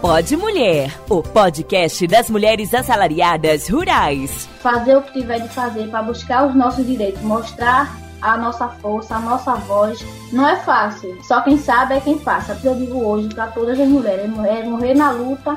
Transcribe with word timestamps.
Pode 0.00 0.36
Mulher, 0.36 0.94
o 1.08 1.22
podcast 1.22 2.06
das 2.06 2.28
mulheres 2.28 2.74
assalariadas 2.74 3.68
rurais. 3.68 4.46
Fazer 4.60 4.94
o 4.96 5.02
que 5.02 5.20
tiver 5.20 5.40
de 5.40 5.48
fazer 5.48 5.88
para 5.88 6.02
buscar 6.02 6.46
os 6.46 6.54
nossos 6.54 6.86
direitos, 6.86 7.22
mostrar 7.22 7.96
a 8.20 8.36
nossa 8.36 8.68
força, 8.68 9.16
a 9.16 9.20
nossa 9.20 9.54
voz. 9.54 10.04
Não 10.32 10.46
é 10.46 10.56
fácil, 10.56 11.16
só 11.24 11.40
quem 11.40 11.56
sabe 11.58 11.94
é 11.94 12.00
quem 12.00 12.18
passa. 12.18 12.58
Eu 12.62 12.74
digo 12.74 13.02
hoje 13.02 13.28
para 13.34 13.46
todas 13.48 13.80
as 13.80 13.88
mulheres, 13.88 14.24
é 14.24 14.64
morrer 14.64 14.94
na 14.94 15.10
luta 15.12 15.56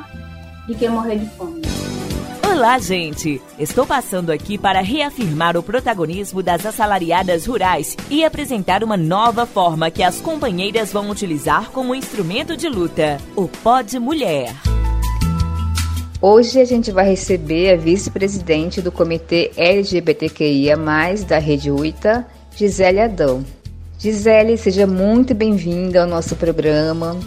de 0.67 0.73
quem 0.75 0.89
morrer 0.89 1.17
de 1.17 1.25
fome. 1.31 1.61
Olá, 2.60 2.78
gente! 2.78 3.41
Estou 3.57 3.88
passando 3.88 4.32
aqui 4.32 4.57
para 4.57 4.82
reafirmar 4.82 5.55
o 5.55 5.64
protagonismo 5.64 6.44
das 6.44 6.66
assalariadas 6.66 7.46
rurais 7.46 7.96
e 8.09 8.21
apresentar 8.26 8.84
uma 8.84 8.98
nova 8.98 9.46
forma 9.46 9.89
que 9.89 10.04
as 10.04 10.20
companheiras 10.20 10.91
vão 10.91 11.09
utilizar 11.09 11.72
como 11.72 11.95
instrumento 11.95 12.58
de 12.58 12.68
luta: 12.68 13.18
o 13.34 13.48
Pod 13.48 13.98
Mulher. 13.98 14.53
Hoje 16.22 16.59
a 16.59 16.66
gente 16.66 16.91
vai 16.91 17.05
receber 17.05 17.76
a 17.76 17.77
vice-presidente 17.77 18.81
do 18.81 18.91
Comitê 18.91 19.52
LGBTQIA, 19.55 20.76
da 21.26 21.38
Rede 21.38 21.72
UITA, 21.72 22.28
Gisele 22.53 23.00
Adão. 23.00 23.41
Gisele, 23.98 24.58
seja 24.58 24.86
muito 24.86 25.34
bem-vinda 25.34 26.02
ao 26.02 26.09
nosso 26.09 26.36
programa. 26.36 27.17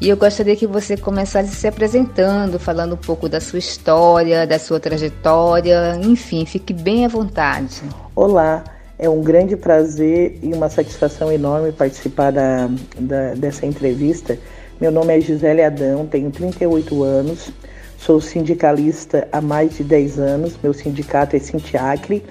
E 0.00 0.08
eu 0.08 0.16
gostaria 0.16 0.56
que 0.56 0.66
você 0.66 0.96
começasse 0.96 1.54
se 1.54 1.66
apresentando, 1.66 2.58
falando 2.58 2.94
um 2.94 2.98
pouco 2.98 3.28
da 3.28 3.40
sua 3.40 3.58
história, 3.58 4.46
da 4.46 4.58
sua 4.58 4.80
trajetória, 4.80 5.98
enfim, 6.02 6.44
fique 6.44 6.72
bem 6.72 7.04
à 7.04 7.08
vontade. 7.08 7.82
Olá, 8.14 8.64
é 8.98 9.08
um 9.08 9.22
grande 9.22 9.56
prazer 9.56 10.38
e 10.42 10.52
uma 10.52 10.68
satisfação 10.68 11.30
enorme 11.30 11.70
participar 11.72 12.32
da, 12.32 12.68
da, 12.98 13.34
dessa 13.34 13.66
entrevista. 13.66 14.36
Meu 14.80 14.90
nome 14.90 15.16
é 15.16 15.20
Gisele 15.20 15.62
Adão, 15.62 16.06
tenho 16.06 16.30
38 16.30 17.02
anos, 17.02 17.50
sou 17.96 18.20
sindicalista 18.20 19.28
há 19.30 19.40
mais 19.40 19.76
de 19.76 19.84
10 19.84 20.18
anos, 20.18 20.58
meu 20.60 20.74
sindicato 20.74 21.36
é 21.36 21.38
Sintiacre, 21.38 22.22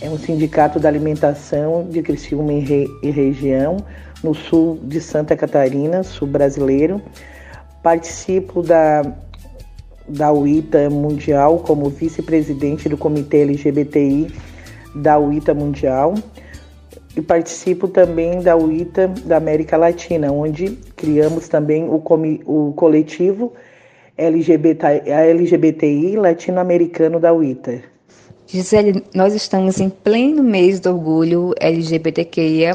é 0.00 0.08
um 0.08 0.18
sindicato 0.18 0.78
da 0.78 0.88
alimentação 0.88 1.86
de 1.88 2.02
Criciúma 2.02 2.52
e, 2.52 2.60
re, 2.60 2.86
região, 3.10 3.78
no 4.22 4.34
sul 4.34 4.78
de 4.84 5.00
Santa 5.00 5.36
Catarina, 5.36 6.02
sul 6.02 6.28
brasileiro. 6.28 7.02
Participo 7.82 8.62
da, 8.62 9.02
da 10.08 10.32
UITA 10.32 10.88
Mundial 10.88 11.58
como 11.58 11.90
vice-presidente 11.90 12.88
do 12.88 12.96
Comitê 12.96 13.42
LGBTI 13.42 14.32
da 14.94 15.18
UITA 15.18 15.52
Mundial 15.52 16.14
e 17.16 17.20
participo 17.20 17.88
também 17.88 18.40
da 18.40 18.56
UITA 18.56 19.08
da 19.24 19.36
América 19.36 19.76
Latina, 19.76 20.30
onde 20.30 20.70
criamos 20.96 21.48
também 21.48 21.88
o, 21.88 22.02
o 22.46 22.72
coletivo 22.74 23.52
LGBT, 24.16 25.02
LGBTI 25.06 26.16
latino-americano 26.16 27.18
da 27.18 27.32
UITA. 27.32 27.97
Gisele, 28.50 29.04
nós 29.14 29.34
estamos 29.34 29.78
em 29.78 29.90
pleno 29.90 30.42
mês 30.42 30.80
do 30.80 30.88
orgulho 30.88 31.52
LGBTQIA+. 31.60 32.72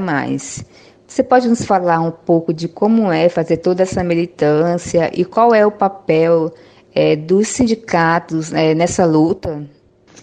Você 1.07 1.23
pode 1.23 1.49
nos 1.49 1.65
falar 1.65 1.99
um 1.99 2.11
pouco 2.11 2.53
de 2.53 2.67
como 2.67 3.11
é 3.11 3.27
fazer 3.27 3.57
toda 3.57 3.81
essa 3.81 4.03
militância 4.03 5.09
e 5.11 5.25
qual 5.25 5.51
é 5.51 5.65
o 5.65 5.71
papel 5.71 6.53
é, 6.93 7.15
dos 7.15 7.47
sindicatos 7.47 8.53
é, 8.53 8.75
nessa 8.75 9.03
luta? 9.03 9.67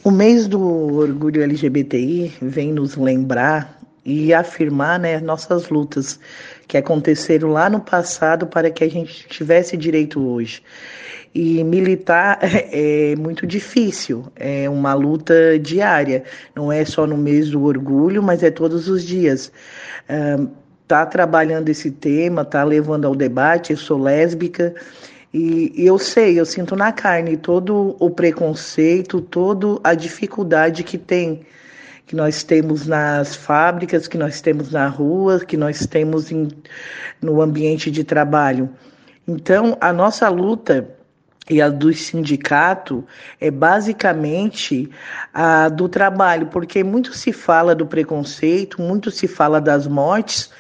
O 0.04 0.12
mês 0.12 0.46
do 0.46 0.62
orgulho 0.94 1.42
LGBTI 1.42 2.32
vem 2.40 2.72
nos 2.72 2.94
lembrar 2.94 3.76
e 4.04 4.32
afirmar 4.32 5.00
né, 5.00 5.18
nossas 5.18 5.68
lutas 5.68 6.20
que 6.68 6.76
aconteceram 6.76 7.48
lá 7.48 7.68
no 7.68 7.80
passado 7.80 8.46
para 8.46 8.70
que 8.70 8.84
a 8.84 8.88
gente 8.88 9.26
tivesse 9.26 9.76
direito 9.76 10.24
hoje. 10.24 10.62
E 11.34 11.62
militar 11.62 12.38
é 12.42 13.14
muito 13.16 13.46
difícil, 13.46 14.24
é 14.34 14.68
uma 14.68 14.94
luta 14.94 15.58
diária, 15.58 16.24
não 16.54 16.72
é 16.72 16.84
só 16.84 17.06
no 17.06 17.16
mês 17.16 17.50
do 17.50 17.62
orgulho, 17.62 18.22
mas 18.22 18.42
é 18.42 18.50
todos 18.50 18.88
os 18.88 19.04
dias 19.04 19.52
está 20.90 21.06
trabalhando 21.06 21.68
esse 21.68 21.90
tema, 21.90 22.42
está 22.42 22.64
levando 22.64 23.06
ao 23.06 23.14
debate. 23.14 23.72
Eu 23.72 23.78
sou 23.78 23.96
lésbica 23.96 24.74
e, 25.32 25.72
e, 25.76 25.86
eu 25.86 25.98
sei, 25.98 26.38
eu 26.38 26.44
sinto 26.44 26.74
na 26.74 26.92
carne 26.92 27.36
todo 27.36 27.96
o 28.00 28.10
preconceito, 28.10 29.20
toda 29.20 29.78
a 29.84 29.94
dificuldade 29.94 30.82
que 30.82 30.98
tem, 30.98 31.42
que 32.06 32.16
nós 32.16 32.42
temos 32.42 32.86
nas 32.86 33.36
fábricas, 33.36 34.08
que 34.08 34.18
nós 34.18 34.40
temos 34.40 34.72
na 34.72 34.88
rua, 34.88 35.38
que 35.38 35.56
nós 35.56 35.86
temos 35.86 36.32
em, 36.32 36.48
no 37.22 37.40
ambiente 37.40 37.90
de 37.90 38.02
trabalho. 38.02 38.68
Então, 39.28 39.78
a 39.80 39.92
nossa 39.92 40.28
luta 40.28 40.96
e 41.48 41.60
a 41.60 41.68
do 41.68 41.92
sindicato 41.92 43.04
é 43.40 43.50
basicamente 43.50 44.90
a 45.32 45.68
do 45.68 45.88
trabalho, 45.88 46.46
porque 46.46 46.84
muito 46.84 47.14
se 47.14 47.32
fala 47.32 47.74
do 47.74 47.86
preconceito, 47.86 48.80
muito 48.80 49.10
se 49.10 49.26
fala 49.26 49.60
das 49.60 49.86
mortes, 49.86 50.50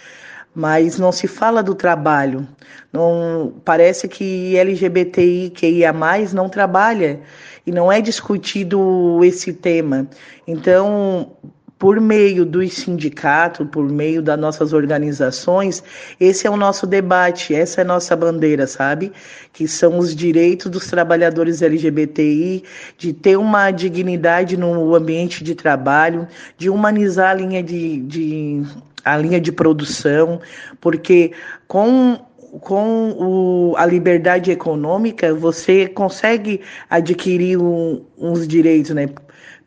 mas 0.54 0.98
não 0.98 1.12
se 1.12 1.28
fala 1.28 1.62
do 1.62 1.74
trabalho. 1.74 2.46
Não 2.92 3.54
parece 3.64 4.08
que 4.08 4.56
LGBTI 4.56 5.50
que 5.50 5.68
ia 5.68 5.92
mais 5.92 6.32
não 6.32 6.48
trabalha 6.48 7.20
e 7.64 7.70
não 7.70 7.90
é 7.90 8.00
discutido 8.00 9.20
esse 9.22 9.52
tema. 9.52 10.08
Então, 10.46 11.36
por 11.80 11.98
meio 11.98 12.44
dos 12.44 12.74
sindicatos, 12.74 13.66
por 13.72 13.88
meio 13.88 14.20
das 14.20 14.38
nossas 14.38 14.74
organizações, 14.74 15.82
esse 16.20 16.46
é 16.46 16.50
o 16.50 16.56
nosso 16.56 16.86
debate, 16.86 17.54
essa 17.54 17.80
é 17.80 17.82
a 17.82 17.86
nossa 17.86 18.14
bandeira, 18.14 18.66
sabe? 18.66 19.10
Que 19.50 19.66
são 19.66 19.98
os 19.98 20.14
direitos 20.14 20.70
dos 20.70 20.86
trabalhadores 20.88 21.62
LGBTI, 21.62 22.64
de 22.98 23.14
ter 23.14 23.38
uma 23.38 23.70
dignidade 23.70 24.58
no 24.58 24.94
ambiente 24.94 25.42
de 25.42 25.54
trabalho, 25.54 26.28
de 26.58 26.68
humanizar 26.68 27.30
a 27.30 27.34
linha 27.34 27.62
de, 27.62 28.02
de 28.02 28.62
a 29.02 29.16
linha 29.16 29.40
de 29.40 29.50
produção, 29.50 30.38
porque 30.82 31.32
com 31.66 32.20
com 32.60 33.12
o, 33.12 33.74
a 33.76 33.86
liberdade 33.86 34.50
econômica, 34.50 35.32
você 35.32 35.86
consegue 35.86 36.60
adquirir 36.90 37.56
um, 37.56 38.04
uns 38.18 38.46
direitos, 38.46 38.90
né? 38.90 39.08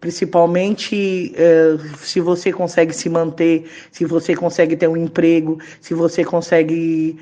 Principalmente 0.03 1.33
uh, 1.33 1.97
se 1.97 2.19
você 2.19 2.51
consegue 2.51 2.93
se 2.93 3.07
manter, 3.07 3.71
se 3.89 4.03
você 4.03 4.35
consegue 4.35 4.75
ter 4.75 4.89
um 4.89 4.97
emprego, 4.97 5.59
se 5.79 5.93
você 5.93 6.25
consegue, 6.25 7.17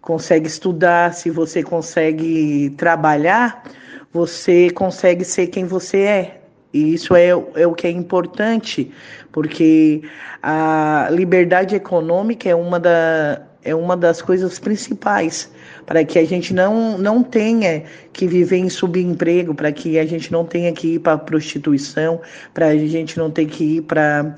consegue 0.00 0.46
estudar, 0.46 1.12
se 1.12 1.28
você 1.28 1.60
consegue 1.60 2.70
trabalhar, 2.76 3.64
você 4.12 4.70
consegue 4.70 5.24
ser 5.24 5.48
quem 5.48 5.64
você 5.64 6.02
é. 6.02 6.40
E 6.72 6.94
isso 6.94 7.16
é, 7.16 7.30
é 7.30 7.66
o 7.66 7.74
que 7.74 7.88
é 7.88 7.90
importante, 7.90 8.92
porque 9.32 10.00
a 10.40 11.08
liberdade 11.10 11.74
econômica 11.74 12.48
é 12.48 12.54
uma, 12.54 12.78
da, 12.78 13.42
é 13.64 13.74
uma 13.74 13.96
das 13.96 14.22
coisas 14.22 14.56
principais 14.60 15.50
para 15.90 16.04
que 16.04 16.20
a 16.20 16.24
gente 16.24 16.54
não, 16.54 16.96
não 16.96 17.20
tenha 17.20 17.82
que 18.12 18.24
viver 18.24 18.58
em 18.58 18.68
subemprego, 18.68 19.52
para 19.52 19.72
que 19.72 19.98
a 19.98 20.06
gente 20.06 20.30
não 20.30 20.44
tenha 20.44 20.72
que 20.72 20.94
ir 20.94 20.98
para 21.00 21.18
prostituição, 21.18 22.20
para 22.54 22.66
a 22.68 22.76
gente 22.76 23.18
não 23.18 23.28
ter 23.28 23.46
que 23.46 23.78
ir 23.78 23.82
para 23.82 24.36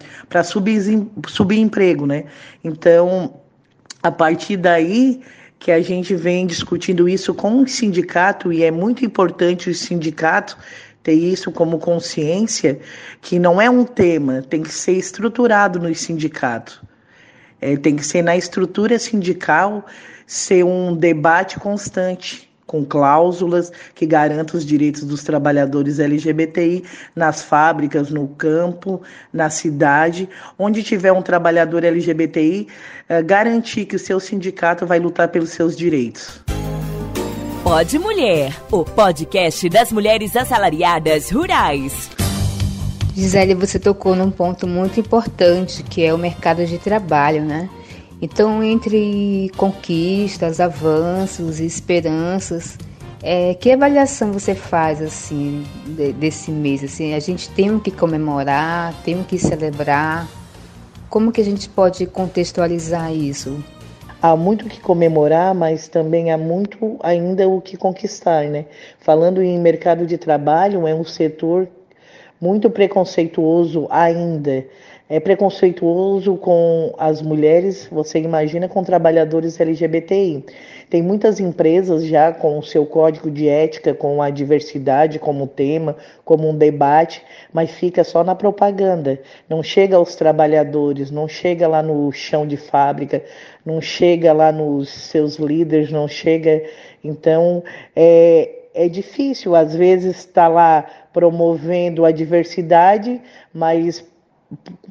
subemprego, 1.28 2.06
né? 2.06 2.24
Então, 2.64 3.34
a 4.02 4.10
partir 4.10 4.56
daí 4.56 5.20
que 5.58 5.70
a 5.70 5.82
gente 5.82 6.14
vem 6.14 6.46
discutindo 6.46 7.06
isso 7.06 7.34
com 7.34 7.60
o 7.60 7.68
sindicato, 7.68 8.50
e 8.50 8.64
é 8.64 8.70
muito 8.70 9.04
importante 9.04 9.68
o 9.68 9.74
sindicato 9.74 10.56
ter 11.02 11.12
isso 11.12 11.52
como 11.52 11.78
consciência, 11.78 12.80
que 13.20 13.38
não 13.38 13.60
é 13.60 13.68
um 13.68 13.84
tema, 13.84 14.40
tem 14.40 14.62
que 14.62 14.72
ser 14.72 14.92
estruturado 14.92 15.78
no 15.78 15.94
sindicato. 15.94 16.82
É, 17.60 17.76
tem 17.76 17.94
que 17.94 18.06
ser 18.06 18.22
na 18.22 18.38
estrutura 18.38 18.98
sindical, 18.98 19.84
ser 20.32 20.64
um 20.64 20.96
debate 20.96 21.60
constante, 21.60 22.50
com 22.66 22.82
cláusulas 22.82 23.70
que 23.94 24.06
garantam 24.06 24.56
os 24.58 24.64
direitos 24.64 25.04
dos 25.04 25.22
trabalhadores 25.22 25.98
LGBTI 25.98 26.84
nas 27.14 27.42
fábricas, 27.42 28.08
no 28.08 28.26
campo, 28.28 29.02
na 29.30 29.50
cidade, 29.50 30.26
onde 30.58 30.82
tiver 30.82 31.12
um 31.12 31.20
trabalhador 31.20 31.84
LGBTI, 31.84 32.66
é, 33.10 33.22
garantir 33.22 33.84
que 33.84 33.96
o 33.96 33.98
seu 33.98 34.18
sindicato 34.18 34.86
vai 34.86 34.98
lutar 34.98 35.28
pelos 35.28 35.50
seus 35.50 35.76
direitos. 35.76 36.40
Pode 37.62 37.98
Mulher, 37.98 38.56
o 38.70 38.86
podcast 38.86 39.68
das 39.68 39.92
mulheres 39.92 40.34
assalariadas 40.34 41.30
rurais. 41.30 42.10
Gisele, 43.14 43.54
você 43.54 43.78
tocou 43.78 44.16
num 44.16 44.30
ponto 44.30 44.66
muito 44.66 44.98
importante 44.98 45.82
que 45.82 46.02
é 46.02 46.14
o 46.14 46.16
mercado 46.16 46.64
de 46.64 46.78
trabalho, 46.78 47.44
né? 47.44 47.68
Então, 48.22 48.62
entre 48.62 49.50
conquistas, 49.56 50.60
avanços 50.60 51.58
e 51.58 51.66
esperanças, 51.66 52.78
é, 53.20 53.52
que 53.54 53.72
avaliação 53.72 54.32
você 54.32 54.54
faz 54.54 55.02
assim 55.02 55.64
de, 55.84 56.12
desse 56.12 56.52
mês? 56.52 56.84
Assim, 56.84 57.14
a 57.14 57.20
gente 57.20 57.50
tem 57.50 57.80
que 57.80 57.90
comemorar, 57.90 58.94
tem 59.04 59.24
que 59.24 59.36
celebrar. 59.36 60.28
Como 61.10 61.32
que 61.32 61.40
a 61.40 61.44
gente 61.44 61.68
pode 61.68 62.06
contextualizar 62.06 63.12
isso? 63.12 63.62
há 64.22 64.36
muito 64.36 64.68
que 64.68 64.80
comemorar, 64.80 65.52
mas 65.52 65.88
também 65.88 66.30
há 66.30 66.38
muito 66.38 66.96
ainda 67.02 67.48
o 67.48 67.60
que 67.60 67.76
conquistar, 67.76 68.44
né? 68.44 68.66
Falando 69.00 69.42
em 69.42 69.58
mercado 69.58 70.06
de 70.06 70.16
trabalho, 70.16 70.86
é 70.86 70.94
um 70.94 71.04
setor 71.04 71.68
muito 72.42 72.68
preconceituoso 72.68 73.86
ainda. 73.88 74.66
É 75.08 75.20
preconceituoso 75.20 76.36
com 76.36 76.92
as 76.98 77.22
mulheres, 77.22 77.86
você 77.92 78.18
imagina 78.18 78.66
com 78.66 78.82
trabalhadores 78.82 79.60
LGBTI. 79.60 80.44
Tem 80.90 81.02
muitas 81.02 81.38
empresas 81.38 82.04
já 82.04 82.32
com 82.32 82.58
o 82.58 82.62
seu 82.62 82.84
código 82.84 83.30
de 83.30 83.46
ética, 83.46 83.94
com 83.94 84.20
a 84.20 84.28
diversidade 84.28 85.18
como 85.18 85.46
tema, 85.46 85.96
como 86.24 86.48
um 86.48 86.56
debate, 86.56 87.22
mas 87.52 87.70
fica 87.70 88.02
só 88.02 88.24
na 88.24 88.34
propaganda. 88.34 89.20
Não 89.48 89.62
chega 89.62 89.96
aos 89.96 90.16
trabalhadores, 90.16 91.10
não 91.10 91.28
chega 91.28 91.68
lá 91.68 91.82
no 91.82 92.10
chão 92.10 92.46
de 92.46 92.56
fábrica, 92.56 93.22
não 93.64 93.80
chega 93.80 94.32
lá 94.32 94.50
nos 94.50 94.88
seus 94.88 95.36
líderes, 95.36 95.92
não 95.92 96.08
chega. 96.08 96.64
Então, 97.04 97.62
é, 97.94 98.61
é 98.74 98.88
difícil, 98.88 99.54
às 99.54 99.74
vezes, 99.74 100.18
estar 100.18 100.42
tá 100.42 100.48
lá 100.48 100.84
promovendo 101.12 102.04
a 102.04 102.10
diversidade, 102.10 103.20
mas 103.52 104.04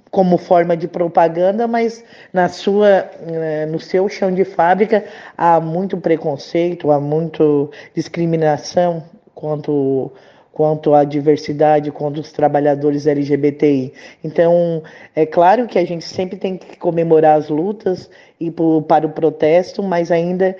como 0.09 0.37
forma 0.37 0.75
de 0.75 0.87
propaganda, 0.87 1.67
mas 1.67 2.03
na 2.33 2.49
sua, 2.49 3.09
eh, 3.27 3.65
no 3.67 3.79
seu 3.79 4.09
chão 4.09 4.33
de 4.33 4.43
fábrica 4.43 5.05
há 5.37 5.59
muito 5.59 5.97
preconceito, 5.97 6.91
há 6.91 6.99
muito 6.99 7.69
discriminação 7.93 9.03
quanto 9.33 10.11
quanto 10.51 10.93
à 10.93 11.05
diversidade, 11.05 11.91
quanto 11.91 12.19
os 12.19 12.31
trabalhadores 12.31 13.07
LGBTI. 13.07 13.93
Então, 14.21 14.83
é 15.15 15.25
claro 15.25 15.65
que 15.65 15.79
a 15.79 15.85
gente 15.85 16.03
sempre 16.03 16.37
tem 16.37 16.57
que 16.57 16.77
comemorar 16.77 17.37
as 17.37 17.47
lutas 17.47 18.09
e 18.39 18.51
para 18.51 19.07
o 19.07 19.09
protesto, 19.09 19.81
mas 19.81 20.11
ainda 20.11 20.55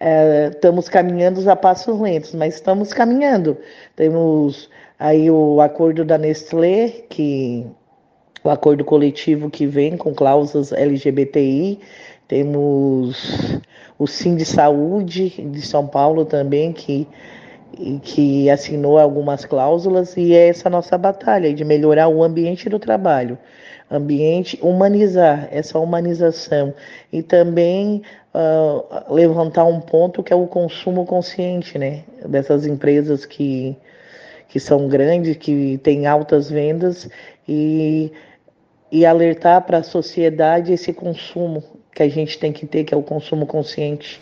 é, 0.00 0.48
estamos 0.52 0.88
caminhando 0.88 1.48
a 1.48 1.56
passos 1.56 2.00
lentos, 2.00 2.34
mas 2.34 2.54
estamos 2.54 2.92
caminhando. 2.92 3.56
Temos 3.96 4.68
aí 4.98 5.30
o 5.30 5.60
acordo 5.60 6.04
da 6.04 6.18
Nestlé, 6.18 6.88
que 7.08 7.66
o 8.42 8.50
acordo 8.50 8.84
coletivo 8.84 9.48
que 9.48 9.66
vem 9.66 9.96
com 9.96 10.14
cláusulas 10.14 10.72
LGBTI, 10.72 11.80
temos 12.28 13.60
o 13.98 14.06
Sim 14.06 14.36
de 14.36 14.44
Saúde 14.44 15.30
de 15.30 15.62
São 15.62 15.86
Paulo 15.86 16.24
também, 16.24 16.72
que, 16.72 17.06
que 18.02 18.50
assinou 18.50 18.98
algumas 18.98 19.44
cláusulas, 19.44 20.16
e 20.16 20.34
é 20.34 20.48
essa 20.48 20.68
nossa 20.68 20.98
batalha 20.98 21.54
de 21.54 21.64
melhorar 21.64 22.08
o 22.08 22.22
ambiente 22.22 22.68
do 22.68 22.78
trabalho, 22.78 23.38
ambiente, 23.90 24.58
humanizar, 24.62 25.48
essa 25.50 25.78
humanização, 25.78 26.74
e 27.12 27.22
também 27.22 28.02
uh, 28.34 29.14
levantar 29.14 29.64
um 29.64 29.80
ponto 29.80 30.22
que 30.22 30.32
é 30.32 30.36
o 30.36 30.46
consumo 30.46 31.06
consciente, 31.06 31.78
né, 31.78 32.04
dessas 32.26 32.66
empresas 32.66 33.24
que, 33.24 33.76
que 34.48 34.58
são 34.58 34.88
grandes, 34.88 35.36
que 35.36 35.78
têm 35.82 36.06
altas 36.06 36.50
vendas, 36.50 37.08
e 37.48 38.12
e 38.94 39.04
alertar 39.04 39.60
para 39.62 39.78
a 39.78 39.82
sociedade 39.82 40.72
esse 40.72 40.92
consumo 40.92 41.64
que 41.92 42.00
a 42.00 42.08
gente 42.08 42.38
tem 42.38 42.52
que 42.52 42.64
ter, 42.64 42.84
que 42.84 42.94
é 42.94 42.96
o 42.96 43.02
consumo 43.02 43.44
consciente. 43.44 44.20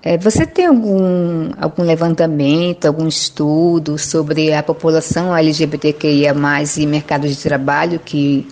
É, 0.00 0.16
você 0.16 0.46
tem 0.46 0.66
algum, 0.66 1.50
algum 1.60 1.82
levantamento, 1.82 2.86
algum 2.86 3.08
estudo 3.08 3.98
sobre 3.98 4.52
a 4.52 4.62
população 4.62 5.36
LGBTQIA 5.36 6.32
e 6.78 6.86
mercado 6.86 7.26
de 7.26 7.36
trabalho 7.36 7.98
que, 7.98 8.46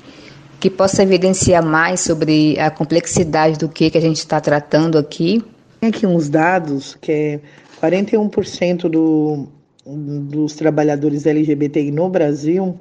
que 0.64 0.70
possa 0.70 1.02
evidenciar 1.02 1.62
mais 1.62 2.00
sobre 2.00 2.58
a 2.58 2.70
complexidade 2.70 3.58
do 3.58 3.68
que, 3.68 3.90
que 3.90 3.98
a 3.98 4.00
gente 4.00 4.16
está 4.16 4.40
tratando 4.40 4.96
aqui? 4.96 5.44
Tem 5.78 5.90
aqui 5.90 6.06
uns 6.06 6.30
dados 6.30 6.96
que 7.02 7.12
é 7.12 7.40
41% 7.82 8.88
do, 8.88 9.46
dos 9.84 10.54
trabalhadores 10.54 11.26
LGBTI 11.26 11.90
no 11.90 12.08
Brasil 12.08 12.78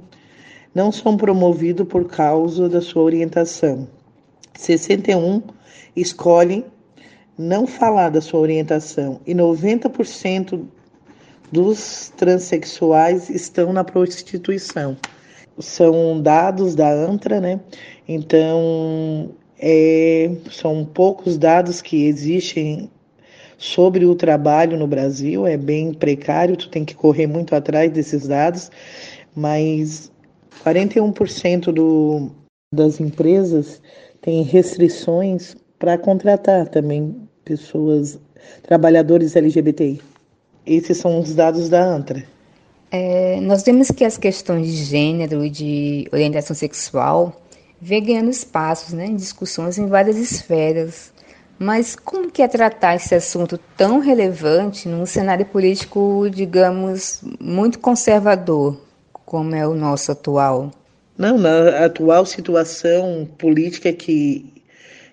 não 0.74 0.90
são 0.90 1.14
promovidos 1.14 1.86
por 1.86 2.06
causa 2.06 2.70
da 2.70 2.80
sua 2.80 3.02
orientação. 3.02 3.86
61 4.54 5.42
escolhem 5.94 6.64
não 7.36 7.66
falar 7.66 8.08
da 8.08 8.22
sua 8.22 8.40
orientação 8.40 9.20
e 9.26 9.34
90% 9.34 10.64
dos 11.52 12.10
transexuais 12.16 13.28
estão 13.28 13.74
na 13.74 13.84
prostituição. 13.84 14.96
São 15.58 16.20
dados 16.20 16.74
da 16.74 16.90
ANTRA, 16.90 17.40
né? 17.40 17.60
Então, 18.08 19.30
é, 19.58 20.30
são 20.50 20.84
poucos 20.84 21.38
dados 21.38 21.80
que 21.80 22.06
existem 22.06 22.90
sobre 23.56 24.04
o 24.04 24.14
trabalho 24.14 24.76
no 24.76 24.86
Brasil, 24.86 25.46
é 25.46 25.56
bem 25.56 25.94
precário, 25.94 26.56
tu 26.56 26.68
tem 26.68 26.84
que 26.84 26.94
correr 26.94 27.26
muito 27.26 27.54
atrás 27.54 27.90
desses 27.92 28.26
dados, 28.26 28.70
mas 29.34 30.10
41% 30.64 31.72
do, 31.72 32.30
das 32.74 33.00
empresas 33.00 33.80
têm 34.20 34.42
restrições 34.42 35.56
para 35.78 35.96
contratar 35.96 36.68
também 36.68 37.28
pessoas, 37.44 38.18
trabalhadores 38.62 39.36
LGBTI. 39.36 40.00
Esses 40.66 40.98
são 40.98 41.20
os 41.20 41.34
dados 41.34 41.68
da 41.68 41.84
ANTRA. 41.84 42.24
É, 42.96 43.40
nós 43.40 43.64
vemos 43.64 43.90
que 43.90 44.04
as 44.04 44.16
questões 44.16 44.68
de 44.68 44.84
gênero 44.84 45.44
e 45.44 45.50
de 45.50 46.08
orientação 46.12 46.54
sexual 46.54 47.42
vêm 47.80 48.00
ganhando 48.00 48.30
espaços 48.30 48.92
né, 48.92 49.06
em 49.06 49.16
discussões 49.16 49.78
em 49.78 49.86
várias 49.88 50.16
esferas. 50.16 51.12
Mas 51.58 51.96
como 51.96 52.30
que 52.30 52.40
é 52.40 52.46
tratar 52.46 52.94
esse 52.94 53.12
assunto 53.12 53.58
tão 53.76 53.98
relevante 53.98 54.88
num 54.88 55.04
cenário 55.06 55.44
político, 55.44 56.28
digamos, 56.30 57.20
muito 57.40 57.80
conservador, 57.80 58.80
como 59.12 59.56
é 59.56 59.66
o 59.66 59.74
nosso 59.74 60.12
atual? 60.12 60.70
Não, 61.18 61.36
na 61.36 61.84
atual 61.84 62.24
situação 62.24 63.28
política 63.36 63.92
que, 63.92 64.62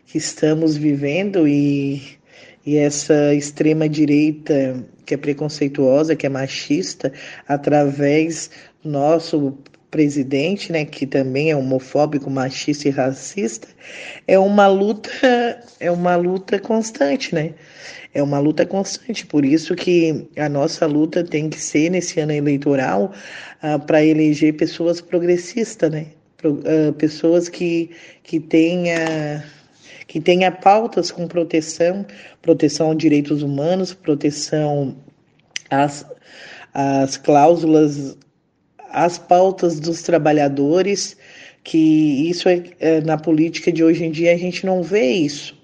que 0.06 0.20
estamos 0.20 0.78
vivendo 0.78 1.48
e, 1.48 2.20
e 2.66 2.78
essa 2.78 3.34
extrema 3.34 3.88
direita 3.90 4.84
que 5.06 5.14
é 5.14 5.18
preconceituosa, 5.18 6.16
que 6.16 6.26
é 6.26 6.30
machista, 6.30 7.12
através 7.48 8.50
do 8.84 8.90
nosso 8.90 9.58
presidente, 9.90 10.72
né, 10.72 10.86
que 10.86 11.06
também 11.06 11.52
é 11.52 11.56
homofóbico, 11.56 12.30
machista 12.30 12.88
e 12.88 12.92
racista, 12.92 13.68
é 14.26 14.40
uma 14.40 14.68
luta, 14.68 15.10
é 15.80 15.92
uma 15.92 16.16
luta 16.16 16.58
constante, 16.60 17.36
né? 17.36 17.54
é 18.14 18.22
uma 18.22 18.40
luta 18.40 18.66
constante. 18.66 19.26
Por 19.26 19.46
isso 19.46 19.76
que 19.76 20.28
a 20.38 20.50
nossa 20.50 20.86
luta 20.86 21.24
tem 21.24 21.50
que 21.50 21.60
ser 21.60 21.90
nesse 21.90 22.20
ano 22.20 22.32
eleitoral 22.32 23.14
uh, 23.64 23.80
para 23.86 24.04
eleger 24.04 24.56
pessoas 24.56 25.02
progressistas, 25.02 25.92
né? 25.92 26.08
Pro, 26.38 26.54
uh, 26.54 26.94
pessoas 26.98 27.48
que, 27.48 27.92
que 28.24 28.40
tenha 28.40 29.44
que 30.12 30.20
tenha 30.20 30.52
pautas 30.52 31.10
com 31.10 31.26
proteção, 31.26 32.06
proteção 32.42 32.88
aos 32.88 32.98
direitos 32.98 33.42
humanos, 33.42 33.94
proteção 33.94 34.94
às, 35.70 36.06
às 36.74 37.16
cláusulas, 37.16 38.18
às 38.90 39.18
pautas 39.18 39.80
dos 39.80 40.02
trabalhadores, 40.02 41.16
que 41.64 42.30
isso 42.30 42.50
é, 42.50 42.62
é 42.82 43.00
na 43.00 43.18
política 43.18 43.72
de 43.72 43.86
hoje 43.86 44.04
em 44.04 44.12
dia 44.12 44.34
a 44.34 44.38
gente 44.38 44.66
não 44.66 44.84
vê 44.84 45.12
isso. 45.12 45.58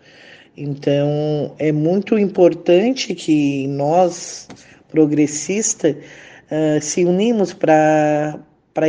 Então, 0.56 1.54
é 1.60 1.74
muito 1.74 2.18
importante 2.18 3.14
que 3.14 3.68
nós, 3.68 4.48
progressistas, 4.88 5.94
uh, 5.94 6.82
se 6.82 7.04
unimos 7.04 7.52
para 7.52 8.40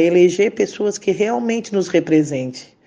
eleger 0.01 0.53
pessoas 0.53 0.99
que 0.99 1.11
realmente 1.11 1.75
nos 1.75 1.89
representem. 1.89 2.78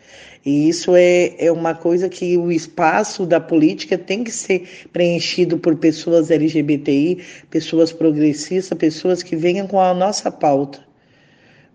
E 0.43 0.67
isso 0.67 0.95
é, 0.95 1.35
é 1.37 1.51
uma 1.51 1.75
coisa 1.75 2.09
que 2.09 2.35
o 2.37 2.51
espaço 2.51 3.25
da 3.25 3.39
política 3.39 3.97
tem 3.97 4.23
que 4.23 4.31
ser 4.31 4.87
preenchido 4.91 5.57
por 5.57 5.75
pessoas 5.75 6.31
LGBTI, 6.31 7.23
pessoas 7.49 7.91
progressistas, 7.91 8.77
pessoas 8.77 9.21
que 9.21 9.35
venham 9.35 9.67
com 9.67 9.79
a 9.79 9.93
nossa 9.93 10.31
pauta. 10.31 10.79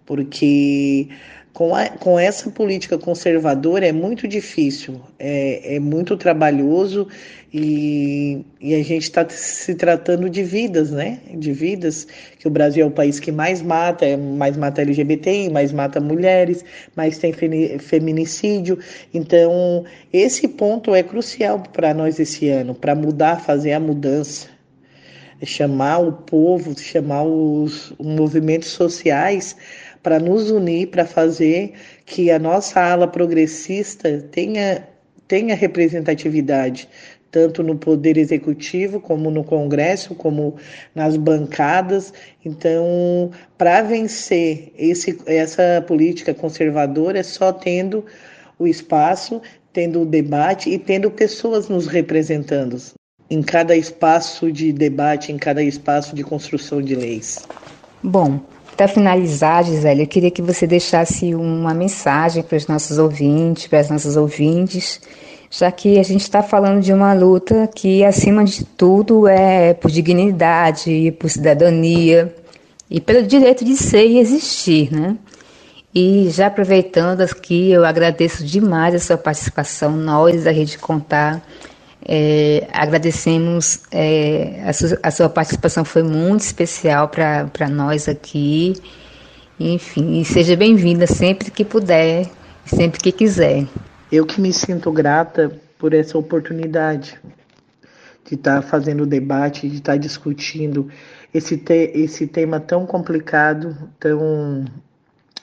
Porque 0.05 1.09
com, 1.57 1.75
a, 1.75 1.89
com 1.89 2.21
essa 2.21 2.51
política 2.51 2.99
conservadora 2.99 3.87
é 3.87 3.91
muito 3.91 4.29
difícil, 4.29 5.01
é, 5.19 5.77
é 5.77 5.81
muito 5.81 6.15
trabalhoso 6.15 7.09
e, 7.51 8.45
e 8.61 8.75
a 8.75 8.83
gente 8.83 9.05
está 9.05 9.27
se 9.27 9.75
tratando 9.75 10.29
de 10.29 10.43
vidas, 10.43 10.91
né? 10.91 11.19
De 11.33 11.55
vidas, 11.55 12.07
que 12.39 12.47
o 12.47 12.51
Brasil 12.51 12.85
é 12.85 12.87
o 12.87 12.91
país 12.91 13.19
que 13.19 13.33
mais 13.33 13.63
mata, 13.63 14.05
é, 14.05 14.19
mais 14.19 14.55
mata 14.55 14.83
LGBTI, 14.83 15.49
mais 15.49 15.73
mata 15.73 15.99
mulheres, 15.99 16.63
mais 16.95 17.17
tem 17.17 17.33
feminicídio. 17.33 18.79
Então, 19.15 19.87
esse 20.13 20.47
ponto 20.49 20.95
é 20.95 21.03
crucial 21.03 21.63
para 21.73 21.95
nós 21.95 22.21
esse 22.21 22.51
ano, 22.51 22.75
para 22.75 22.95
mudar, 22.95 23.41
fazer 23.41 23.73
a 23.73 23.81
mudança 23.81 24.55
chamar 25.45 25.99
o 25.99 26.13
povo, 26.13 26.79
chamar 26.79 27.25
os, 27.25 27.91
os 27.99 28.07
movimentos 28.07 28.69
sociais 28.69 29.55
para 30.07 30.21
nos 30.21 30.53
unir, 30.53 30.87
para 30.87 31.05
fazer 31.05 31.73
que 32.05 32.31
a 32.31 32.39
nossa 32.39 32.81
ala 32.81 33.09
progressista 33.09 34.25
tenha, 34.31 34.87
tenha 35.27 35.53
representatividade 35.57 36.89
tanto 37.29 37.61
no 37.61 37.75
Poder 37.75 38.17
Executivo, 38.17 39.01
como 39.01 39.33
no 39.33 39.43
Congresso, 39.43 40.15
como 40.15 40.55
nas 40.95 41.17
bancadas. 41.17 42.15
Então, 42.45 43.33
para 43.59 43.83
vencer 43.83 44.73
esse, 44.79 45.19
essa 45.27 45.85
política 45.85 46.33
conservadora, 46.33 47.19
é 47.19 47.25
só 47.25 47.53
tendo 47.53 48.05
o 48.61 48.69
espaço, 48.69 49.43
tendo 49.73 50.03
o 50.03 50.07
debate 50.07 50.71
e 50.71 50.79
tendo 50.79 51.11
pessoas 51.11 51.69
nos 51.69 51.89
representando 51.89 52.81
em 53.29 53.43
cada 53.43 53.75
espaço 53.75 54.53
de 54.53 54.73
debate, 54.73 55.33
em 55.33 55.37
cada 55.37 55.65
espaço 55.65 56.15
de 56.15 56.23
construção 56.23 56.81
de 56.81 56.95
leis. 56.95 57.45
Bom, 58.05 58.41
para 58.77 58.87
finalizar, 58.87 59.65
Gisele, 59.65 60.03
eu 60.03 60.07
queria 60.07 60.31
que 60.31 60.43
você 60.43 60.67
deixasse 60.67 61.35
uma 61.35 61.73
mensagem 61.73 62.43
para 62.43 62.57
os 62.57 62.67
nossos 62.67 62.99
ouvintes, 62.99 63.67
para 63.67 63.81
as 63.81 63.89
nossas 63.89 64.17
ouvintes, 64.17 65.01
já 65.51 65.73
que 65.73 65.99
a 65.99 66.03
gente 66.03 66.21
está 66.21 66.43
falando 66.43 66.83
de 66.83 66.93
uma 66.93 67.15
luta 67.15 67.69
que, 67.75 68.05
acima 68.05 68.45
de 68.45 68.65
tudo, 68.65 69.27
é 69.27 69.73
por 69.73 69.91
dignidade, 69.91 71.15
por 71.19 71.31
cidadania 71.31 72.35
e 72.91 73.01
pelo 73.01 73.27
direito 73.27 73.65
de 73.65 73.77
ser 73.77 74.07
e 74.07 74.19
existir, 74.19 74.93
né? 74.93 75.17
E 75.95 76.29
já 76.29 76.49
aproveitando 76.49 77.23
aqui, 77.23 77.71
eu 77.71 77.83
agradeço 77.83 78.45
demais 78.45 78.95
a 78.95 78.99
sua 78.99 79.17
participação, 79.17 79.93
nós 79.93 80.45
da 80.45 80.51
Rede 80.51 80.77
Contar. 80.77 81.43
É, 82.09 82.69
agradecemos, 82.73 83.81
é, 83.91 84.63
a, 84.65 84.73
sua, 84.73 84.99
a, 85.03 85.11
sua, 85.11 85.29
participação 85.29 85.85
foi 85.85 86.05
muito 86.05 86.43
especial 86.43 87.09
para 87.09 87.69
nós 87.69 88.09
aqui. 88.09 88.75
Enfim, 89.59 90.23
seja 90.23 90.55
bem-vinda 90.55 91.07
sempre 91.07 91.51
que 91.51 91.65
puder, 91.65 92.31
sempre 92.65 93.01
que 93.01 93.11
quiser. 93.11 93.67
Eu 94.13 94.25
que 94.25 94.41
me 94.41 94.53
sinto 94.53 94.93
grata 94.93 95.51
por 95.79 95.93
essa 95.93 96.17
oportunidade 96.17 97.19
de 98.25 98.35
estar 98.35 98.57
tá 98.57 98.63
fazendo 98.63 99.05
debate, 99.05 99.69
de 99.69 99.79
estar 99.79 99.93
tá 99.95 99.99
discutindo 99.99 100.89
esse, 101.35 101.57
te 101.57 101.91
esse 101.93 102.29
tema 102.29 102.61
tão 102.61 102.87
complicado, 102.87 103.77
tão 103.99 104.65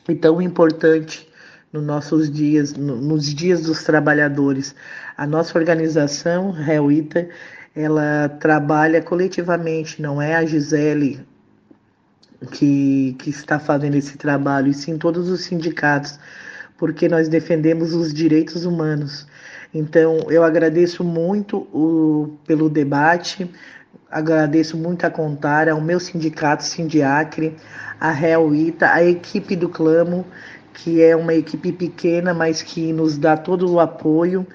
e 0.07 0.15
tão 0.15 0.41
importante 0.41 1.27
nos 1.73 1.83
nossos 1.83 2.31
dias, 2.31 2.73
no, 2.73 2.95
nos 2.95 3.33
dias 3.33 3.63
dos 3.63 3.83
trabalhadores. 3.83 4.75
A 5.17 5.27
nossa 5.27 5.57
organização, 5.57 6.51
Reuita, 6.51 7.27
ela 7.75 8.29
trabalha 8.29 9.01
coletivamente, 9.01 10.01
não 10.01 10.21
é 10.21 10.35
a 10.35 10.45
Gisele 10.45 11.25
que, 12.51 13.15
que 13.17 13.31
está 13.31 13.59
fazendo 13.59 13.95
esse 13.95 14.17
trabalho, 14.17 14.67
e 14.69 14.73
sim 14.73 14.97
todos 14.97 15.29
os 15.29 15.41
sindicatos 15.41 16.19
porque 16.77 17.07
nós 17.07 17.29
defendemos 17.29 17.93
os 17.93 18.13
direitos 18.13 18.65
humanos. 18.65 19.25
Então, 19.73 20.27
eu 20.29 20.43
agradeço 20.43 21.03
muito 21.03 21.59
o, 21.73 22.37
pelo 22.45 22.69
debate, 22.69 23.49
agradeço 24.11 24.77
muito 24.77 25.05
a 25.05 25.09
Contar, 25.09 25.69
ao 25.69 25.81
meu 25.81 25.99
sindicato, 25.99 26.63
Sindiacre, 26.63 27.55
a 27.99 28.11
Ita, 28.11 28.91
a 28.91 29.03
equipe 29.03 29.55
do 29.55 29.69
Clamo, 29.69 30.25
que 30.73 31.01
é 31.01 31.15
uma 31.15 31.33
equipe 31.33 31.71
pequena, 31.71 32.33
mas 32.33 32.61
que 32.61 32.91
nos 32.91 33.17
dá 33.17 33.37
todo 33.37 33.71
o 33.71 33.79
apoio 33.79 34.45